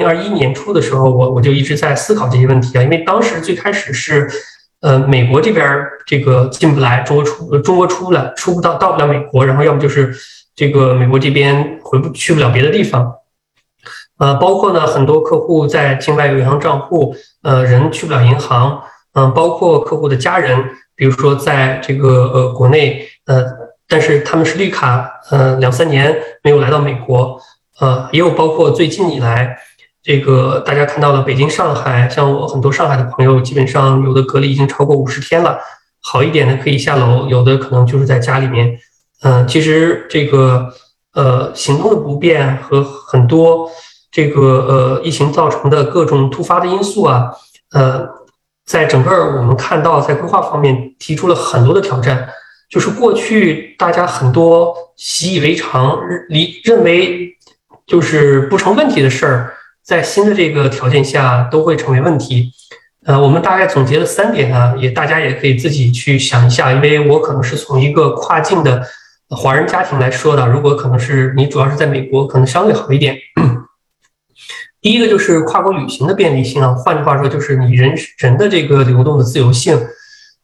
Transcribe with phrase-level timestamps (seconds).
[0.00, 4.26] 零二一年初的时候，我我就一直在思考这些问题啊，因为当时最开始是，
[4.80, 10.14] 呃，美国这边这个进不来，中国出中国出不了，出不到到不了美国，然后要么就是
[10.56, 13.14] 这个美国这边回不去不了别的地方，
[14.18, 18.82] 呃，包括呢很多客户在境外有银行账户，呃，人去不了银行，
[19.12, 20.64] 嗯，包括客户的家人，
[20.96, 23.44] 比如说在这个呃国内，呃，
[23.86, 27.38] 但是他们是绿卡，呃，两三年没有来到美国。
[27.80, 29.56] 呃，也有包括最近以来，
[30.02, 35.58] 这个大家看到了北京、上海，像我很多上海的朋友，基本上有的隔离已经超过五十天了。
[36.00, 38.78] 好一点的可以下楼，有的可能就是在家里面。
[39.22, 40.72] 嗯，其实这个
[41.12, 43.70] 呃行动的不便和很多
[44.10, 47.30] 这个呃疫情造成的各种突发的因素啊，
[47.72, 48.08] 呃，
[48.64, 52.28] 在整个我们看到在规划方面提出了很多的挑战。
[52.70, 57.28] 就是过去大家很多习以为常，理认为。
[57.86, 59.52] 就是不成问题的事儿，
[59.90, 62.52] 在新的这个条件下都会成为问题。
[63.06, 68.80] 呃，我们大概总结了三点呢，也大家也可以自己去想一下，因为我可能是从一个跨境的
[69.30, 70.46] 华人家庭来说的。
[70.46, 73.18] 如果可能是你主要是在美国，可能相对好一点。
[74.80, 79.76] 第一个就是跨国旅行的便利性啊，换句话说就是你人人的这个流动的自由性。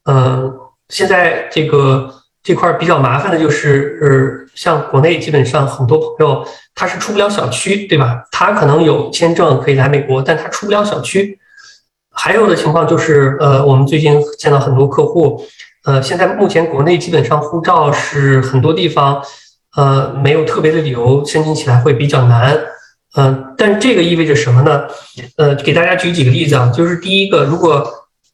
[0.07, 0.53] 呃，
[0.89, 2.13] 现在这个。
[2.47, 8.23] 这块比较麻烦的就是，呃，像国内基本上很多朋友他是出不了小区，对吧？
[8.31, 11.37] 他可能有签证可以来美国，但他出不了小区。
[12.13, 15.45] 还有的情况就是，呃，我们最近见到很多客户，
[15.87, 19.21] 呃，现在目前国内基本上护照是很多地方，
[19.77, 22.57] 呃，没有特别的理由申请起来会比较难，
[23.17, 24.85] 嗯，但这个意味着什么呢？
[25.37, 27.85] 呃，给大家举几个例子啊，就是第一个，如果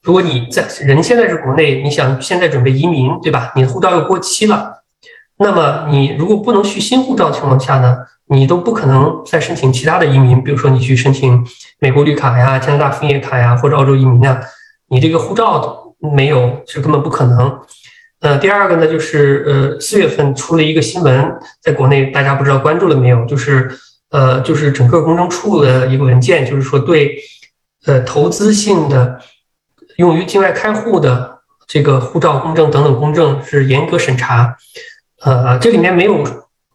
[0.03, 3.53] 如果你在人现在是国内，你想现在准备移民，对吧？
[3.55, 4.83] 你的护照又过期了，
[5.39, 11.47] 那么你如果不能续新护照情况下呢，你都不可能再申请其他的移民，比如说你去申请
[11.78, 14.41] 美国绿卡呀、加拿大枫叶卡呀或者澳洲移民啊，
[14.89, 17.61] 你这个护照没有是根本不可能。
[18.23, 23.24] 呃，第二个呢，就是呃四月份出了一个新闻，在国内大家不知道关注了没有？
[23.27, 23.70] 就是
[24.11, 27.17] 呃就是整个公证处的一个文件，就是说对
[27.86, 29.20] 呃投资性的。
[29.97, 34.57] 用于境外开户的这个护照公证等等公证是严格审查，
[35.23, 36.25] 呃，这里面没有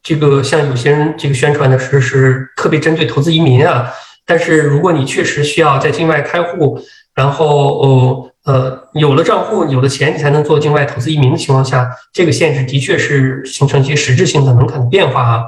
[0.01, 3.91] 这个像有些人这个宣传的是是特别针对投资移民啊，
[4.25, 6.79] 但是如果你确实需要在境外开户，
[7.13, 15.43] 然后呃呃有了账户有了钱你才能做境外投资移民的情况下，这个限制的确是形成一些实质性的门槛的变化啊。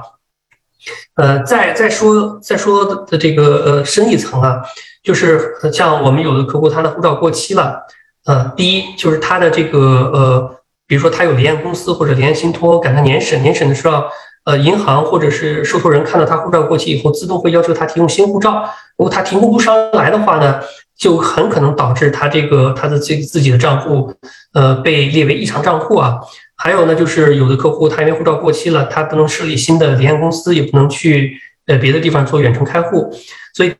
[1.16, 4.62] 呃，再再说再说的这个呃深一层啊。
[5.02, 7.80] 就是像我们有的客户，他的护照过期了，
[8.26, 10.56] 呃，第一就是他的这个呃，
[10.86, 14.04] 比如说他有离岸公司或者离岸信托赶他年审，年审的时候，
[14.44, 18.62] 呃，银行或者是受托人看到他护照过期以后，自动会要求他提供新护照。
[18.98, 20.60] 如果他提供不上来的话呢，
[20.98, 24.12] 就很可能导致他这个他的自自己的账户，
[24.52, 26.18] 呃，被列为异常账户啊。
[26.56, 31.32] 还有呢，就是有的客户他因为护照过期了，他不能设立新的离岸公司，也不能去
[31.66, 33.10] 呃别的地方做远程开户，
[33.54, 33.74] 所以。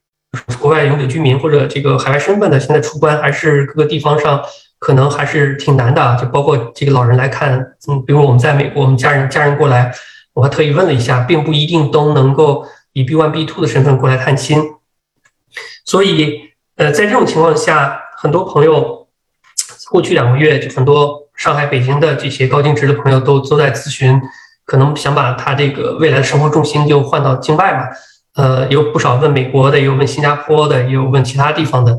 [0.61, 4.41] 国外永久居民或者这个海外身份的，现在出关还是各个地方上
[4.79, 6.17] 可能还是挺难的。
[6.21, 7.59] 就包括这个老人来看，
[7.89, 9.93] 嗯，比如我们在美国，我们家人家人过来，
[10.33, 14.63] 我还特意问了一下，并不一定都能够以 B one B two 的身份过来探亲。
[15.85, 16.41] 所以，
[16.77, 19.09] 呃，在这种情况下，很多朋友
[19.91, 24.21] 过去两个月，就很多上海、北京的这些高净值的朋友都都在咨询，
[24.65, 27.89] 可能想把他这个未来的生活重心就换到境外嘛。
[28.35, 31.99] 呃，有不少问美国的，也有问新加坡的，也有问其他地方的，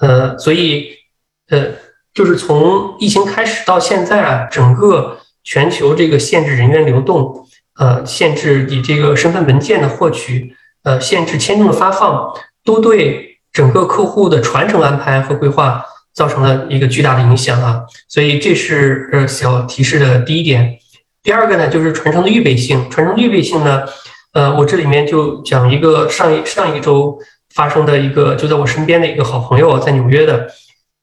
[0.00, 0.88] 呃，所以，
[1.50, 1.66] 呃，
[2.14, 7.46] 就是从疫情开始到现在啊，整个全球这个限制人员流动，
[7.78, 12.32] 呃，限制你这个身份文件的获取，呃，限制签证的发放，
[12.64, 17.82] 都对整个客户的传承安排和规划造成了一个巨大的影响啊。
[18.08, 20.78] 所以这是呃小提示的第一点。
[21.22, 23.82] 第二个呢，就是传承的预备性，传承预备性呢。
[24.32, 27.18] 呃，我这里面就讲一个上一上一周
[27.54, 30.46] 发生的一个，就在我身边的一个好朋友，在纽约的。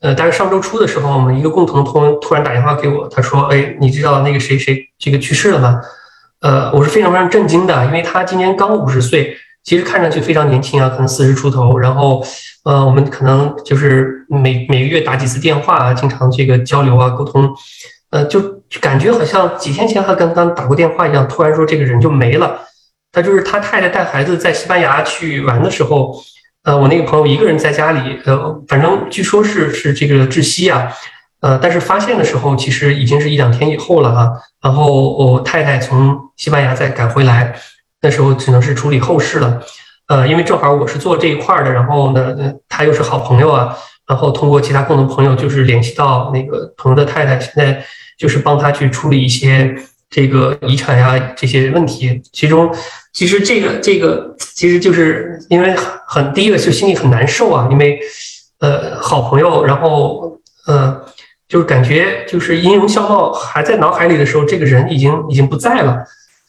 [0.02, 5.82] 呃，大概上周初的时候，我们一个共同的朋友突然打电话给我，他说：“哎，你知道那个谁谁这个去世了吗？”
[6.42, 11.80] 呃，我是非常非常震惊的，因为他今年刚五十岁，其实看上去非常年轻啊，可能四十出头。
[11.80, 12.24] 然后，
[12.66, 17.50] 呃，我们可能就是每每个月打几次电话啊，经常这个交流啊，沟通。
[18.12, 18.40] 呃，就
[18.80, 22.60] 感觉好像几天前还刚刚打过电话一样，突然说这个人就没了。
[23.16, 26.14] 他就是他太太带孩子在西班牙去玩的时候，
[26.64, 30.92] 呃，我那个朋友一个人在家里，呃，反正据说是是这个窒息啊，
[31.40, 34.30] 呃，但是发现的时候其实已经是一两天以后了啊。
[34.62, 37.56] 然后我太太从西班牙再赶回来，
[38.02, 39.62] 那时候只能是处理后事了。
[40.08, 42.36] 呃，因为正好我是做这一块的，然后呢，
[42.68, 43.74] 他又是好朋友啊，
[44.08, 47.82] 然后通过其他共同朋友就是联系到那个朋友的太太，现在
[48.20, 49.74] 就是帮他去处理一些
[50.10, 52.22] 这个遗产呀这些问题。
[52.32, 52.72] 其中，
[53.16, 55.74] 其实这个这个其实就是因为
[56.06, 57.98] 很第一个就心里很难受啊，因为
[58.60, 61.02] 呃好朋友，然后呃
[61.48, 65.98] 就是感觉就是音容笑貌还在脑海里的时候，这个人已经已经不在了，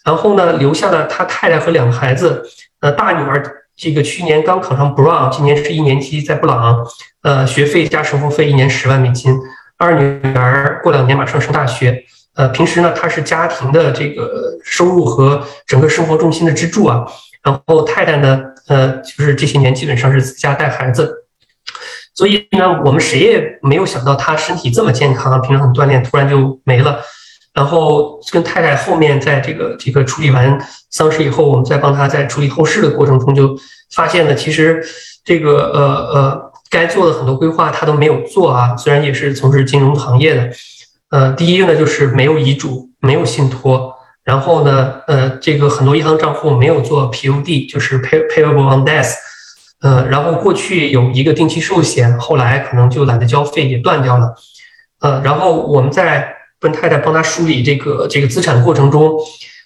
[0.05, 2.43] 然后呢留下了他太太和两个孩子。
[2.81, 3.41] 呃，大女儿
[3.77, 6.85] 这个去年刚考上 Brown，今年是一年级，在布朗，
[7.23, 9.33] 呃，学费加生活费一年十万美金。
[9.79, 12.05] 二女儿过两年马上上大学，
[12.37, 17.05] 呃，平时呢，她是家庭的这个收入和整个生活重心的支柱啊。
[17.43, 21.15] 然后太太呢，呃，就是这些年基本上是自家带孩子，
[22.15, 27.01] 所以呢，我们谁也没有想到她身体这么健康，平常很锻炼，突然就没了。
[27.55, 30.59] 然后跟太太后面在这个这个处理完
[30.91, 33.57] 丧事以后，我们再帮他在处理后事的过程中，就
[33.95, 34.85] 发现呢，其实
[35.25, 35.81] 这个呃
[36.13, 38.77] 呃该做的很多规划他都没有做啊。
[38.77, 40.51] 虽然也是从事金融行业的，
[41.11, 43.95] 呃，第一个呢就是没有遗嘱，没有信托，
[44.25, 49.15] 然后呢，呃，这个很多银行账户没有做 POD，就是 Pay Payable on Death，
[49.81, 54.35] 呃，然后过去有一个定期寿险，后来可能就懒得交费也断掉了，
[55.01, 56.35] 呃，然后我们在。
[56.59, 59.15] 跟太太帮他梳理这个这个资产过程中，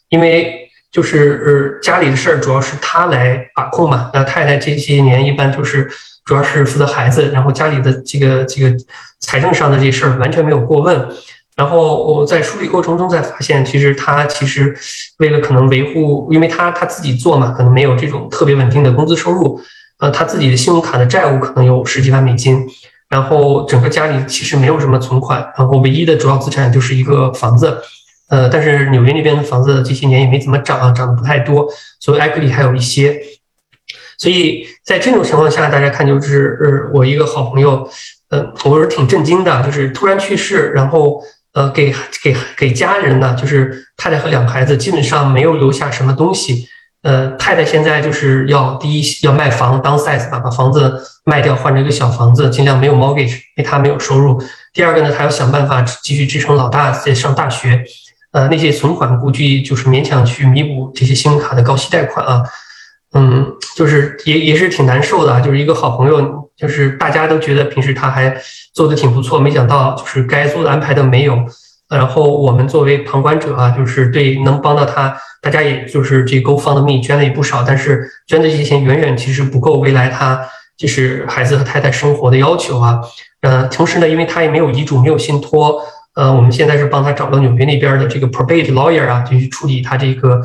[0.08, 4.10] 因为就是呃家里的事儿主要是他来把控嘛。
[4.12, 5.88] 那太太这些年一般就是
[6.24, 8.76] 主要是负责孩子，然后家里的这个这个
[9.18, 11.08] 财政上的这事儿完全没有过问。
[11.56, 14.74] 然后我在梳理过程中才发现，其实他其实
[15.18, 19.60] 为了可能维护，因为他他自己做嘛，可能没有这种特别稳定的工资收入，
[19.98, 22.66] 呃，他自己的信用卡的债务可能有十几万美金。
[23.08, 27.76] 然后整个家里其实没有什么存款，然后唯一的主要资产就是一个房子，
[28.28, 31.66] 呃，但是纽约那边的房子这些年也没怎么涨，涨得不太多，
[31.98, 33.20] 所以 equity 还有一些。
[34.20, 37.88] 所以在这种情况下，大家看就是呃，我一个好朋友，
[38.28, 41.22] 呃，我是挺震惊的，就是突然去世，然后
[41.54, 41.90] 呃，给
[42.22, 46.66] 给给家人呢，就是太太和两个孩子基本上没有留下什么东西。
[47.02, 54.38] 呃，太太现在就是要第一要卖房当 size 吧，把房子卖掉换成一个小房子，尽量没有 mortgage，因为她没有收入。
[54.74, 57.82] 第二个呢，她要想办法继续支撑老大在上大学，
[58.32, 62.42] 呃，那些存款估计就是勉强去弥补这些信用卡的高息贷款啊。
[63.12, 68.34] 嗯，就是也也是挺难受的，就是一个好朋友，就是大家都觉得平时他还
[68.72, 71.36] 做的挺不错，没想到就是该做的安排都没有。
[71.88, 75.12] 然后我们作为旁观者啊，就是对能帮到他，
[75.42, 80.40] 大家也就是这 GoFundMe 捐了也不少，但是捐的这些钱远远其实不够未来他
[80.78, 83.00] 就是孩子和太太生活的要求啊。
[83.40, 85.82] 呃，同时呢，因为他也没有遗嘱，没有信托，
[86.14, 90.40] 呃，我们现在是帮他找到纽约那边的这个 Probate Lawyer 啊，就去处理他这个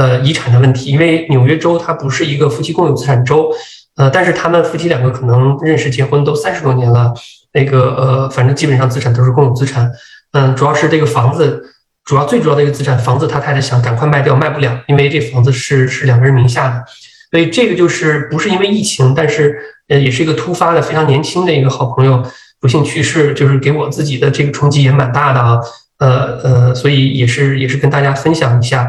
[0.00, 0.90] 呃遗产的问题。
[0.90, 3.50] 因为纽约州它不是一个夫妻共有资产州，
[3.96, 7.12] 呃，但是他们夫妻两个可能认识结婚都三十多年了，
[7.52, 9.90] 那个呃，反正基本上资产都是共有资产。
[10.32, 11.62] 嗯，主要是这个房子，
[12.04, 16.84] 主要最主要的一个资产，房子他太太想赶快卖掉，卖不了，因为这房子是是两个人名下的，
[17.30, 19.58] 所以这个就是不是因为疫情，但是
[19.88, 22.24] 呃也是一个突发的非常年轻的一个好朋友
[22.60, 25.58] 不幸去世，就是给我自己的这个冲击也蛮大的啊，
[25.98, 26.08] 呃
[26.44, 28.88] 呃，所以也是也是跟大家分享一下，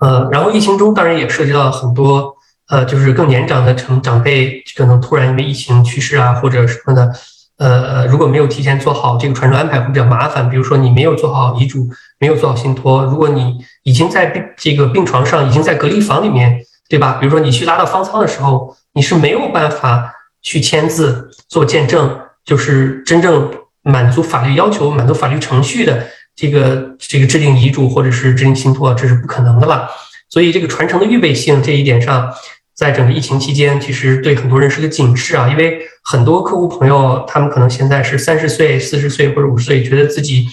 [0.00, 2.34] 呃，然后疫情中当然也涉及到很多
[2.68, 7.12] 呃就是更年长的成长辈可能突然因为疫情去世啊或者什么的。
[7.60, 10.48] 呃，如果没有提前做好这个传承安排，会比较麻烦。
[10.48, 11.86] 比如说，你没有做好遗嘱，
[12.18, 16.58] 没有做好信托，如果你已经在病这个病床上，已经在隔离房里面，
[16.88, 17.18] 对吧？
[17.20, 20.10] 比如说，你去拉到方舱的时候，你是没有办法
[20.40, 23.50] 去签字做见证，就是真正
[23.82, 26.06] 满足法律要求、满足法律程序的
[26.40, 29.88] 这个这个制定遗嘱或者是制定信托，这是不可能的了。
[30.30, 32.32] 所以，这个传承的预备性这一点上。
[32.72, 40.46] 在整个疫情期间，其实对很多人是个警示啊，因为很多客户朋友，他们可能现在是三十岁、四十岁或者五十岁，觉得自己，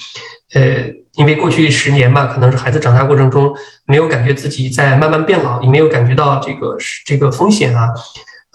[0.54, 6.76] 呃，因为过去十年吧，可能是孩子长大过程中没有感觉自己在慢慢变老，也没有感觉到这个
[7.06, 7.88] 这个风险啊，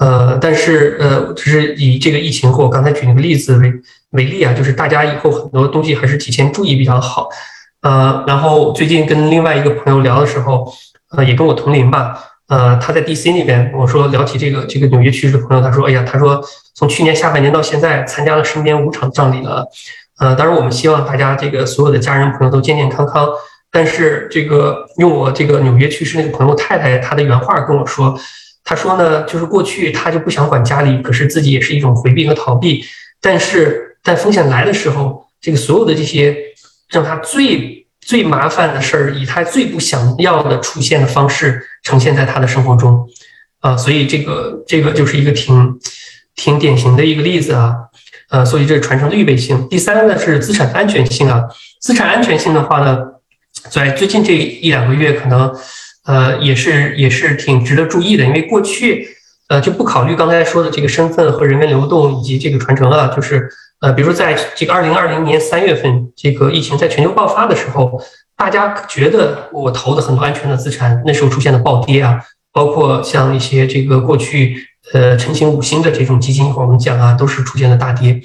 [0.02, 3.72] 呃，但是呃，只是以这个疫情或我刚才举那个例子为
[4.10, 7.28] 为例啊，就是大家以后很多东西还是提前注意比较好，
[7.82, 10.66] 呃，然后最近跟另外一个朋友聊的时候，
[11.16, 12.18] 呃，也跟我同龄吧。
[12.48, 13.32] 呃，他在 D.C.
[13.32, 16.42] 那边，我说聊起这个这个纽约去世的朋友，他说，哎呀，他说
[16.74, 19.64] 从去年下半年到现在，参加了身边五场葬礼了。
[20.18, 23.28] 呃，当然我们希望大家这个所有的家人朋友都健健康康。
[23.70, 28.18] 但是这个用我这个纽约去世那个朋友太太她的原话跟我说，
[28.64, 32.84] 他说呢，就是过去他就不想管家里，可是自己也是一种回避和逃避。
[33.20, 36.36] 但是在风险来的时候，这个所有的这些
[36.90, 37.80] 让他最。
[38.04, 43.06] 最麻烦的事儿，以他最不想要的出现的方式呈现在他的生活中，
[43.60, 45.78] 啊，所以这个这个就是一个挺
[46.34, 47.76] 挺典型的一个例子啊，
[48.30, 49.68] 呃，所以这是传承的预备性。
[49.68, 51.44] 第三呢是资产安全性啊，
[51.80, 52.98] 资产安全性的话呢，
[53.70, 55.54] 在最近这一两个月可能
[56.04, 59.08] 呃也是也是挺值得注意的，因为过去
[59.48, 63.48] 呃就不考虑刚才说的这个身份和人员流动以及这个传承了，就是
[63.80, 68.00] 呃比如说在这个二零二零年三月份这个疫情在全球爆发的时候，
[68.36, 72.20] 大家觉得我投的很多安全的资产那时候出现了暴跌啊。
[72.54, 74.54] 包括像一些这个过去
[74.92, 78.20] 呃成型五星的这种基金，我们讲啊，都是出现了大跌，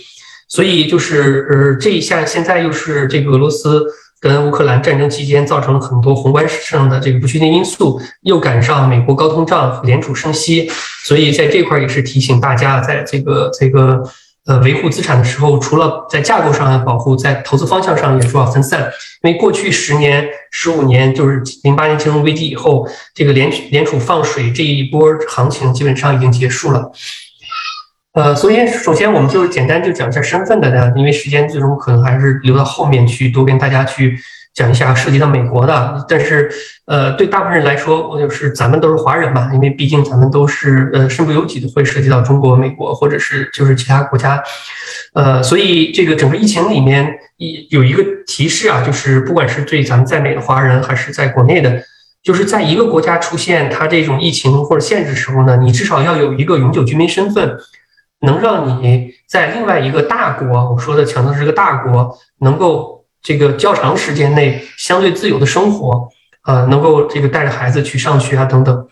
[0.50, 3.86] 所以就是呃这一下现在又是这个俄罗斯
[4.20, 10.70] 跟乌克兰战争期间造成了很多宏观上的这个不确定因素，又赶上美国高通胀联储升息，
[11.04, 14.04] 所以在这块也是提醒大家，在这个这个。
[14.48, 18.80] 呃，维护资产的时候，除了在架构上要保护，在投资方向上也说要分散。
[19.22, 26.90] 因为过去十年、十五年，就是零八年金融危机以后，这个联联储放水这一波行情基本上已经结束了。
[28.18, 34.18] 呃，所以首先我们就简单就讲一下身份的呢，因为时间最终可能还是留到后面去多跟大家去。
[34.58, 36.50] 讲一下涉及到美国的，但是
[36.88, 44.42] 呃，对大部分人来说，我就是咱们都是华人嘛，因为毕竟咱们都是呃身不由己的会涉及到中国、美国或者是就是其他国家，
[45.14, 47.08] 呃，所以这个整个疫情里面
[47.38, 51.80] 一有一个提示啊，就是不管是对咱们在美的华人还是在国内的，
[52.24, 57.56] 就是在一个国家出现它这种疫情或者限制时候呢，你至少要有一个永久居民身份，
[58.22, 62.96] 能让你在另外一个大国，我说的强调是个大国，能够。
[63.20, 66.08] 这个较长时间内相对自由的生活，
[66.46, 68.88] 呃，能够这个带着孩子去上学啊等等。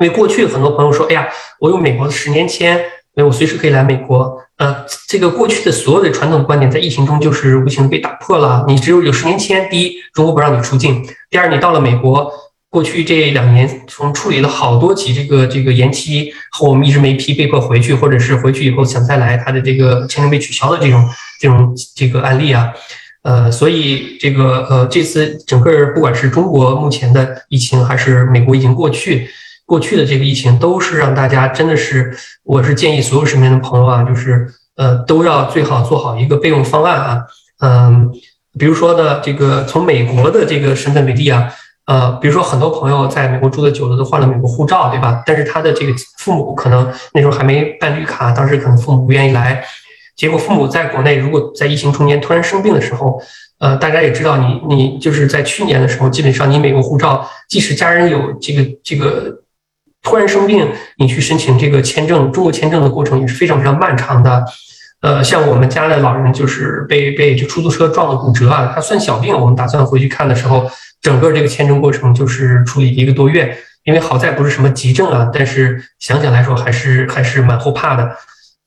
[0.00, 1.28] 因为过去很多朋友说，哎呀，
[1.60, 2.84] 我有美国的十年签，
[3.14, 4.38] 我随时可以来美国。
[4.58, 8.64] 呃，这个过去的所有的传统观点在疫情中就是无情被打破了。
[8.68, 12.30] 你只有有十年签，第一，中国不让你出境；第二，你到了美国，
[12.74, 22.72] 过去这两年从处理了好多起这个这个延期和，我们一直没批，被迫回去，或者是回去以后想再来，他的这个签证被取消的这种这种这个案例啊。
[23.22, 29.28] 呃，所以这个呃，这次整个不管是中国目前的疫情，还是美国已经过去
[29.64, 32.12] 过去的这个疫情，都是让大家真的是，
[32.42, 37.22] 我是建议所有身边的朋友啊，就是呃，都要最好做好一个备用方案啊。
[37.60, 38.10] 嗯，
[38.58, 41.48] 比如说呢，这个从美国的这个身份为例啊，
[41.86, 45.22] 呃，比如说很多朋友在美国住的久了，都换了美国护照，对吧？
[45.26, 49.62] 但是他的这个父母可能那时候还没办绿卡，当时可能父母不愿意来。
[50.16, 53.20] 结果父母在国内，如果在疫情中间突然生病的时候，
[53.58, 59.42] 呃，大家也知道，你你就是在去年的时候，基本上你美国护照，即使家人有这个这个
[60.02, 60.66] 突然生病，
[60.98, 64.44] 你去申请这个签证，中国签证的过程也是非常非常漫长的。
[65.00, 70.64] 呃，像我们家的老人就是被被就出租车撞了骨折啊，他算小病，我们打算回去看的时候，
[71.04, 78.16] 整个这个签证过程就是处理一个多月，因为好在不是什么急症啊，但是想想来说还是还是蛮后怕的。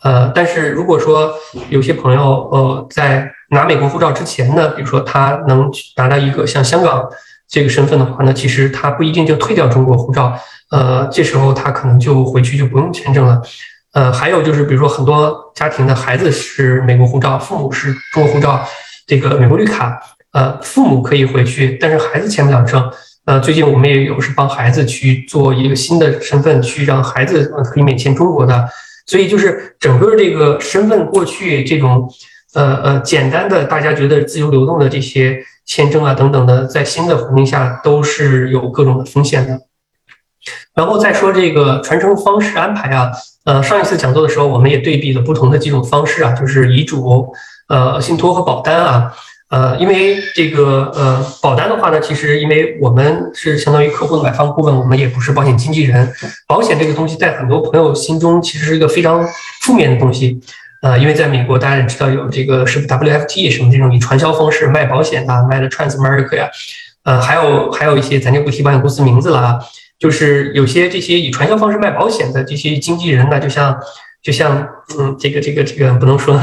[0.03, 1.34] 呃，但是如果说
[1.70, 7.03] 有些朋友呃在拿美国护照之前呢，比如说他能拿到一个像香港
[7.50, 10.39] 这个身份的话呢，其实他不一定就退掉中国护照，
[10.70, 13.41] 呃，这时候他可能就回去就不用签证了。
[13.94, 18.63] 呃，还有就是比如说很多家庭的孩子是美国护照，父母是中国护照，
[19.08, 20.00] 这个美国绿卡，
[20.38, 22.91] 呃，父母可以回去，但是孩子签不了证。
[23.25, 28.70] 呃，最近我们也有是帮孩子去做一个新的身份，去让孩子可以免签中国的。
[29.08, 32.08] 所以就是整个这个身份过去这种，
[32.53, 39.60] 呃呃简单的大家觉得自由流动的这些签证啊等等的，在新的环境下都是有各种的风险的。
[40.75, 43.10] 然后再说这个传承方式安排啊，
[43.46, 47.34] 呃上一次讲座的时候我们也对比了不同的几种方式啊，就是遗嘱、
[47.70, 49.12] 呃信托和保单啊。
[49.49, 56.11] 呃，因为这个呃，保单的话呢，其实因为我们是相当于客户的买方顾问，我们也不是保险经纪人。
[56.45, 59.25] 保险这个东西在很多朋友心中其实是一个非常
[59.61, 60.37] 负面的东西。
[60.81, 66.49] 呃，因为在美国大家也知道有这个是 WFT 什么这种以传销方式卖保险的，卖的 Transamerica 呀，
[67.05, 69.59] 呃，还有还有一些咱就不提保险公司名字了啊，
[69.97, 73.79] 就是有些这些以传销方式卖保险的这些经纪人呢，就像。
[74.27, 74.67] 就像，
[75.00, 76.36] 嗯，这个这个这个不能说，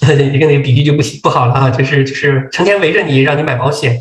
[0.00, 3.98] 一个那个比喻就不不好了啊，就是就是成天围着你让你买保险，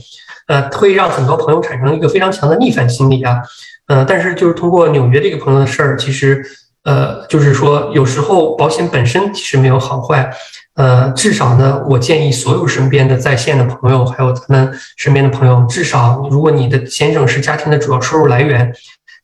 [0.47, 3.39] 呃，会让很多朋友产生一个非常强的逆反心理啊，
[3.87, 6.45] 呃，但是就是通过纽约这个朋友的事儿，其实，
[6.83, 10.31] 呃，就是说有时候保险本身其实没有好坏，
[10.75, 18.71] 呃，至少呢，我建议所有身边的在线的朋友，还有咱们身边的朋友，至少如果你的先生是家庭的主要收入来源。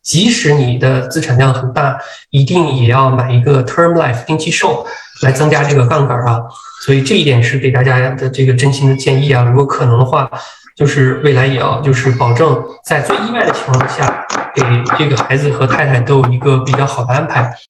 [0.08, 1.98] 即使你的资产量很大，
[2.30, 4.86] 一定也要买一个 term life 定期寿
[5.20, 6.40] 来增加这个杠杆啊。
[6.80, 9.44] 所以这一点是给大家的这个真心的建议啊。
[9.44, 10.26] 如果可能的话，
[10.74, 14.62] 就是未来也要就是保证在最意外的情况下，给
[14.96, 17.52] 这个孩子和太太都有一个比较好的安排。